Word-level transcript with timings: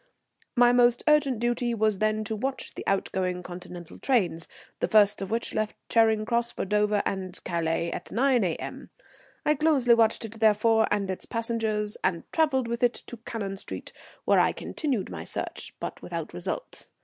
My 0.55 0.71
most 0.71 1.03
urgent 1.07 1.37
duty 1.37 1.73
then 1.75 1.79
was 1.79 1.99
to 1.99 2.35
watch 2.35 2.73
the 2.73 2.83
outgoing 2.87 3.43
Continental 3.43 3.99
trains, 3.99 4.47
the 4.79 4.87
first 4.87 5.21
of 5.21 5.29
which 5.29 5.53
left 5.53 5.75
Charing 5.89 6.25
Cross 6.25 6.53
for 6.53 6.65
Dover 6.65 7.03
and 7.05 7.39
Calais 7.43 7.91
at 7.91 8.11
9 8.11 8.43
A.M. 8.43 8.89
I 9.45 9.53
closely 9.53 9.93
watched 9.93 10.25
it 10.25 10.39
therefore, 10.39 10.87
and 10.89 11.11
its 11.11 11.27
passengers, 11.27 11.97
and 12.03 12.23
travelled 12.31 12.67
with 12.67 12.81
it 12.81 12.95
to 12.95 13.17
Cannon 13.27 13.57
Street, 13.57 13.93
where 14.25 14.39
I 14.39 14.53
continued 14.53 15.11
my 15.11 15.23
search, 15.23 15.75
but 15.79 16.01
without 16.01 16.33
result. 16.33 16.89